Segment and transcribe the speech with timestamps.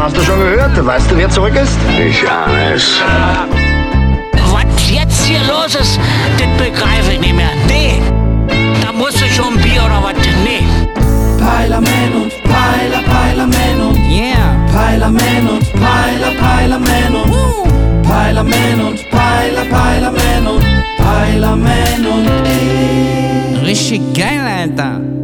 [0.00, 0.86] Hast du schon gehört?
[0.86, 1.76] Weißt du, wer zurück ist?
[1.98, 3.02] Ich ahne es.
[4.50, 6.00] Was jetzt hier los ist,
[6.38, 7.50] das begreife ich nicht mehr.
[7.68, 8.00] Nee,
[8.82, 10.14] da musst du schon ein Bier oder was?
[10.42, 10.64] Nee.
[11.38, 14.56] Peilerman und Peiler, Peilerman und Yeah.
[14.72, 20.64] Peilerman und Peiler, Peilerman und Peilerman und Peiler, Peilerman und
[20.96, 23.66] Peilerman und ich.
[23.68, 25.19] Richtig geil, Alter.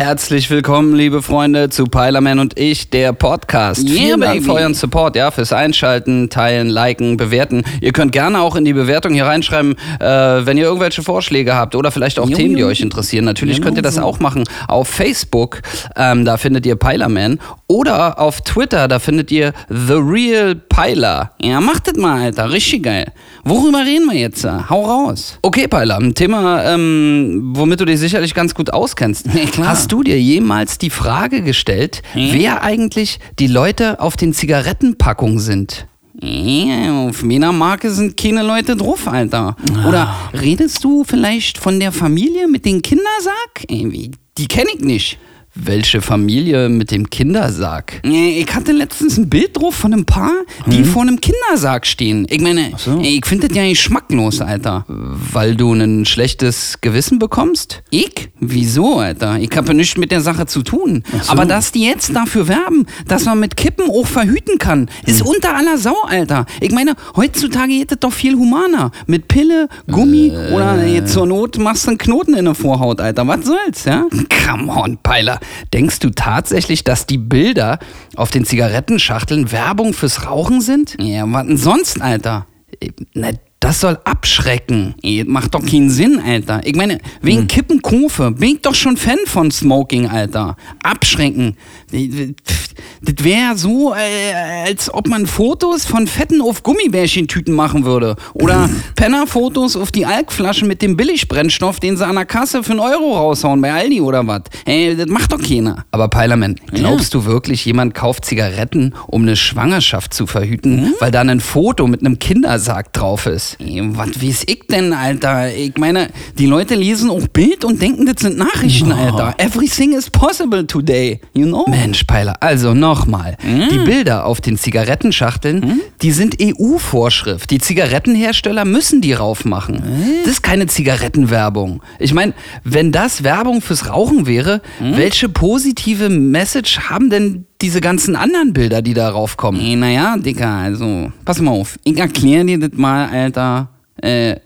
[0.00, 3.86] Herzlich willkommen, liebe Freunde, zu Peilerman und ich, der Podcast.
[3.86, 7.64] Yeah, Vielen Dank für euren Support, ja, fürs Einschalten, Teilen, Liken, Bewerten.
[7.82, 11.76] Ihr könnt gerne auch in die Bewertung hier reinschreiben, äh, wenn ihr irgendwelche Vorschläge habt
[11.76, 12.68] oder vielleicht auch Jo, Themen, die jo.
[12.68, 13.26] euch interessieren.
[13.26, 14.00] Natürlich Genau könnt ihr das so.
[14.00, 15.60] auch machen auf Facebook,
[15.96, 17.38] ähm, da findet ihr Peilerman.
[17.66, 21.32] Oder auf Twitter, da findet ihr The Real Peiler.
[21.42, 23.12] Ja, macht das mal, Alter, richtig geil.
[23.44, 24.44] Worüber reden wir jetzt?
[24.44, 25.38] Hau raus.
[25.42, 29.26] Okay, Peiler, ein Thema, ähm, womit du dich sicherlich ganz gut auskennst.
[29.52, 29.68] klar.
[29.68, 35.86] Hast du dir jemals die Frage gestellt, wer eigentlich die Leute auf den Zigarettenpackungen sind?
[36.22, 39.56] Ja, auf meiner Marke sind keine Leute drauf, Alter.
[39.88, 43.64] Oder redest du vielleicht von der Familie mit dem Kindersarg?
[43.68, 45.18] Ey, Die kenne ich nicht.
[45.62, 48.00] Welche Familie mit dem Kindersarg?
[48.04, 50.32] Äh, Ich hatte letztens ein Bild drauf von einem Paar,
[50.66, 52.26] die vor einem Kindersarg stehen.
[52.30, 54.84] Ich meine, ey, ich finde das ja geschmacklos, Alter.
[54.88, 57.82] Weil du ein schlechtes Gewissen bekommst?
[57.90, 58.30] Ich?
[58.40, 59.38] Wieso, Alter?
[59.38, 61.02] Ich habe nichts mit der Sache zu tun.
[61.28, 65.56] Aber dass die jetzt dafür werben, dass man mit Kippen auch verhüten kann, ist unter
[65.56, 66.46] aller Sau, Alter.
[66.60, 68.92] Ich meine, heutzutage geht das doch viel humaner.
[69.06, 73.26] Mit Pille, Gummi oder jetzt zur Not machst du einen Knoten in der Vorhaut, Alter.
[73.26, 74.06] Was soll's, ja?
[74.48, 75.38] Come on, Peiler.
[75.72, 77.78] Denkst du tatsächlich, dass die Bilder
[78.16, 80.96] auf den Zigarettenschachteln Werbung fürs Rauchen sind?
[81.00, 82.46] Ja, was denn sonst, Alter?
[82.80, 84.94] Äh, Na, das soll abschrecken.
[85.02, 86.62] Ey, das macht doch keinen Sinn, Alter.
[86.64, 90.56] Ich meine, wegen Kippen Kofe bin ich doch schon Fan von Smoking, Alter.
[90.82, 91.56] Abschrecken.
[91.90, 98.16] Das wäre so, äh, als ob man Fotos von Fetten auf Gummibärchentüten machen würde.
[98.32, 102.80] Oder Penner-Fotos auf die Alkflaschen mit dem Billigbrennstoff, den sie an der Kasse für einen
[102.80, 104.42] Euro raushauen bei Aldi oder was.
[104.64, 105.84] Ey, das macht doch keiner.
[105.90, 111.20] Aber Peilerman, glaubst du wirklich, jemand kauft Zigaretten, um eine Schwangerschaft zu verhüten, weil da
[111.20, 113.49] ein Foto mit einem Kindersarg drauf ist?
[113.58, 115.54] Was weiß ich denn, Alter?
[115.54, 119.34] Ich meine, die Leute lesen auch Bild und denken, das sind Nachrichten, Alter.
[119.38, 121.64] Everything is possible today, you know?
[121.68, 123.36] Mensch, Peiler, also nochmal.
[123.42, 127.50] Die Bilder auf den Zigarettenschachteln, die sind EU-Vorschrift.
[127.50, 129.82] Die Zigarettenhersteller müssen die raufmachen.
[130.24, 131.82] Das ist keine Zigarettenwerbung.
[131.98, 132.34] Ich meine,
[132.64, 138.82] wenn das Werbung fürs Rauchen wäre, welche positive Message haben denn diese ganzen anderen Bilder,
[138.82, 139.60] die da raufkommen?
[139.60, 141.78] Ey, naja, Dicker, also, pass mal auf.
[141.84, 143.68] Ich erkläre dir das mal, Alter,
[144.02, 144.36] äh,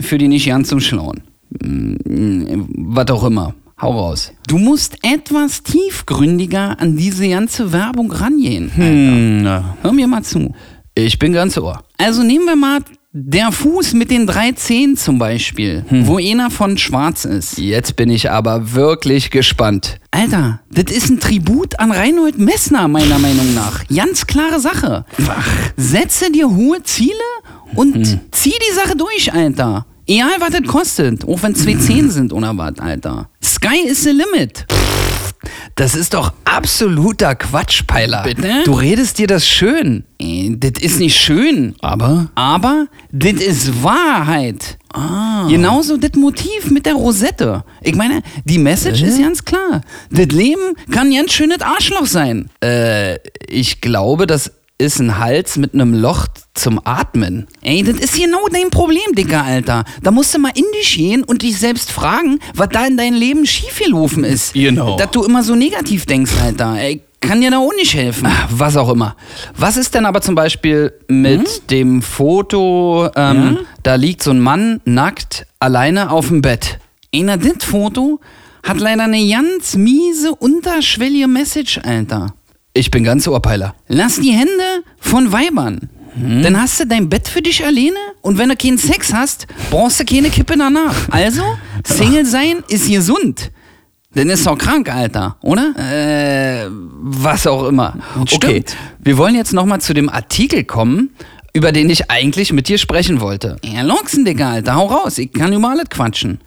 [0.00, 1.22] für die nicht ganz zum Schlauen.
[1.50, 1.96] Mm,
[2.94, 3.54] Was auch immer.
[3.80, 4.32] Hau raus.
[4.46, 8.70] Du musst etwas tiefgründiger an diese ganze Werbung rangehen.
[8.78, 9.76] Alter.
[9.82, 10.54] Hör mir mal zu.
[10.94, 11.82] Ich bin ganz ohr.
[11.98, 12.78] Also nehmen wir mal
[13.14, 17.58] der Fuß mit den drei Zehen zum Beispiel, wo einer von schwarz ist.
[17.58, 19.98] Jetzt bin ich aber wirklich gespannt.
[20.10, 23.86] Alter, das ist ein Tribut an Reinhold Messner, meiner Meinung nach.
[23.94, 25.04] Ganz klare Sache.
[25.76, 27.12] Setze dir hohe Ziele
[27.74, 29.84] und zieh die Sache durch, Alter.
[30.06, 31.26] Egal, was das kostet.
[31.28, 33.28] Auch wenn zwei Zehen sind oder was, Alter.
[33.42, 34.66] Sky is the limit.
[35.74, 38.22] Das ist doch absoluter Quatsch, Peiler.
[38.22, 38.62] Bitte?
[38.64, 40.04] Du redest dir das schön.
[40.20, 41.74] Äh, Das ist nicht schön.
[41.80, 42.28] Aber?
[42.34, 44.78] Aber das ist Wahrheit.
[44.92, 45.46] Ah.
[45.48, 47.64] Genauso das Motiv mit der Rosette.
[47.80, 49.80] Ich meine, die Message ist ganz klar.
[50.10, 52.50] Das Leben kann ganz schönes Arschloch sein.
[52.62, 54.52] Äh, ich glaube, das
[54.82, 57.46] ist ein Hals mit einem Loch zum Atmen.
[57.62, 59.84] Ey, das ist genau dein Problem, Dicker, Alter.
[60.02, 63.14] Da musst du mal in dich gehen und dich selbst fragen, was da in deinem
[63.14, 64.54] Leben schiefgelaufen ist.
[64.54, 64.96] Genau.
[64.96, 66.76] Dass du immer so negativ denkst, Alter.
[66.78, 68.28] Ey, kann dir da auch nicht helfen.
[68.50, 69.16] Was auch immer.
[69.56, 74.80] Was ist denn aber zum Beispiel mit dem Foto, ähm, da liegt so ein Mann
[74.84, 76.80] nackt alleine auf dem Bett.
[77.12, 78.20] Ey, na, das Foto
[78.64, 82.34] hat leider eine ganz miese, unterschwellige Message, Alter.
[82.74, 83.74] Ich bin ganz Ohrpeiler.
[83.88, 85.90] Lass die Hände von Weibern.
[86.14, 89.98] Dann hast du dein Bett für dich alleine und wenn du keinen Sex hast, brauchst
[89.98, 90.94] du keine Kippe danach.
[91.10, 91.42] Also,
[91.84, 93.50] Single sein ist gesund.
[94.14, 95.72] Dann ist doch krank, Alter, oder?
[95.78, 97.96] Äh, was auch immer.
[98.20, 98.76] Okay, Stimmt.
[98.98, 101.14] wir wollen jetzt nochmal zu dem Artikel kommen,
[101.54, 103.56] über den ich eigentlich mit dir sprechen wollte.
[103.64, 106.40] Ja, Loxen, Digga, Alter, hau raus, ich kann über alles quatschen.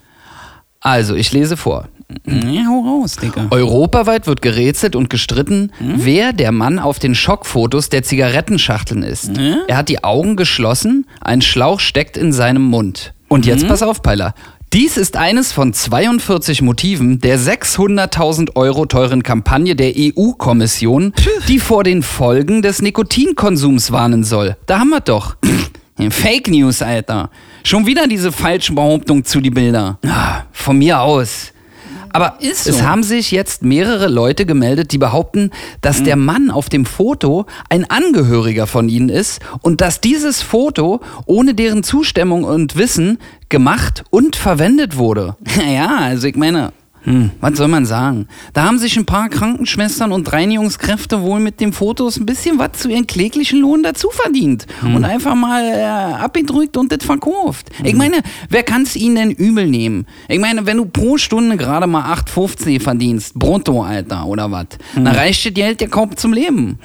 [0.80, 1.88] Also, ich lese vor.
[2.28, 3.48] Ja, hau raus, Digga.
[3.50, 9.32] Europaweit wird gerätselt und gestritten, wer der Mann auf den Schockfotos der Zigarettenschachteln ist.
[9.68, 13.14] Er hat die Augen geschlossen, ein Schlauch steckt in seinem Mund.
[13.28, 14.34] Und jetzt pass auf, Peiler.
[14.74, 21.14] Dies ist eines von 42 Motiven der 600.000 Euro teuren Kampagne der EU-Kommission,
[21.48, 24.58] die vor den Folgen des Nikotinkonsums warnen soll.
[24.66, 25.38] Da haben wir doch.
[26.10, 27.30] Fake News, Alter.
[27.64, 29.98] Schon wieder diese falschen Behauptungen zu die Bilder.
[30.06, 31.54] Ah, Von mir aus.
[32.16, 32.84] Aber Ist es so.
[32.86, 35.52] haben sich jetzt mehrere Leute gemeldet, die behaupten,
[35.82, 41.02] dass der Mann auf dem Foto ein Angehöriger von ihnen ist und dass dieses Foto
[41.26, 43.18] ohne deren Zustimmung und Wissen
[43.50, 45.36] gemacht und verwendet wurde.
[45.58, 46.74] Naja, also ich meine,
[47.06, 48.28] hm, was soll man sagen?
[48.54, 52.74] Da haben sich ein paar Krankenschwestern und Reinigungskräfte wohl mit den Fotos ein bisschen was
[52.74, 57.70] zu ihren kläglichen Lohn dazu verdient und einfach mal äh, abgedrückt und das verkauft.
[57.84, 58.18] Ich meine,
[58.50, 60.06] wer kann es ihnen denn übel nehmen?
[60.28, 64.66] Ich meine, wenn du pro Stunde gerade mal 8,50 verdienst, brutto, Alter, oder was,
[64.96, 66.80] dann reicht das Geld ja kaum zum Leben.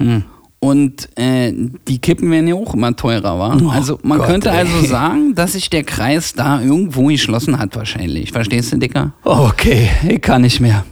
[0.62, 1.52] Und äh,
[1.88, 3.70] die Kippen werden ja auch immer teurer, wa?
[3.72, 4.58] also man Gott, könnte ey.
[4.58, 8.32] also sagen, dass sich der Kreis da irgendwo geschlossen hat wahrscheinlich.
[8.32, 9.14] Verstehst du, Dicker?
[9.24, 10.84] Okay, Ich kann nicht mehr.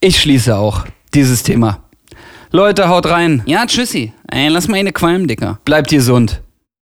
[0.00, 1.80] Ich schließe auch dieses Thema.
[2.52, 3.42] Leute, haut rein.
[3.46, 4.12] Ja, tschüssi.
[4.30, 5.58] Ey, lass mal eine qualmen, Dicker.
[5.64, 6.40] Bleibt gesund.